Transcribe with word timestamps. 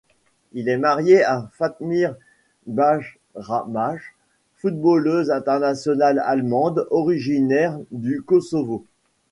Il 0.53 0.67
est 0.67 0.79
marié 0.79 1.23
à 1.23 1.47
Fatmire 1.53 2.15
Bajramaj, 2.65 4.15
footballeuse 4.55 5.29
internationale 5.29 6.17
allemande, 6.25 6.87
originaire 6.89 7.77
du 7.91 8.23
Kosovo. 8.23 8.83